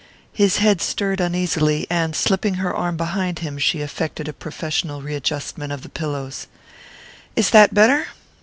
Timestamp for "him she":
3.45-3.81